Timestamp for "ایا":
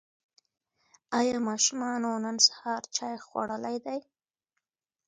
1.19-1.37